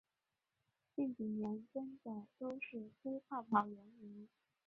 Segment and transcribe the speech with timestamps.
[0.95, 4.27] 近几年真的都是吹泡泡元年